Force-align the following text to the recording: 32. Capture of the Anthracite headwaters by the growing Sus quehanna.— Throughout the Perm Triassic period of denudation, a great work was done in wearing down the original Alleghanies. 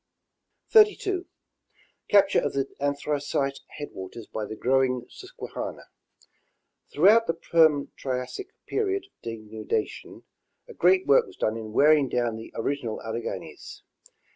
32. 0.71 1.27
Capture 2.09 2.39
of 2.41 2.53
the 2.53 2.67
Anthracite 2.79 3.59
headwaters 3.77 4.25
by 4.25 4.45
the 4.45 4.55
growing 4.55 5.05
Sus 5.11 5.31
quehanna.— 5.31 5.83
Throughout 6.91 7.27
the 7.27 7.35
Perm 7.35 7.91
Triassic 7.95 8.47
period 8.65 9.05
of 9.05 9.21
denudation, 9.21 10.23
a 10.67 10.73
great 10.73 11.05
work 11.05 11.27
was 11.27 11.37
done 11.37 11.55
in 11.55 11.71
wearing 11.71 12.09
down 12.09 12.35
the 12.35 12.51
original 12.55 12.99
Alleghanies. 13.03 13.83